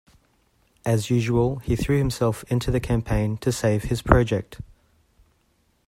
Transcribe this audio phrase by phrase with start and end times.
[0.83, 4.59] As usual he threw himself into the campaign to save his project.